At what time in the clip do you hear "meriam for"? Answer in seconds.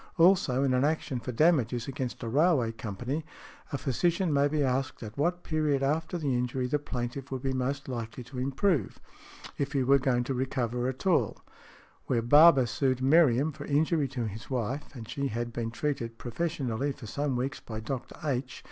12.99-13.65